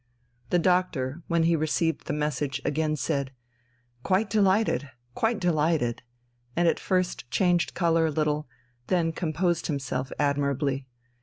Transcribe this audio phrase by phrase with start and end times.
[0.49, 3.29] The doctor, when he received the message, again said:
[4.01, 4.89] "Quite delighted...
[5.13, 6.01] quite delighted,..."
[6.55, 8.47] and at first changed colour a little,
[8.87, 10.87] then composed himself admirably.